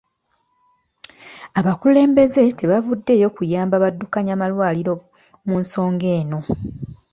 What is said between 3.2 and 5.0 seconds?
kuyamba baddukanya malwaliro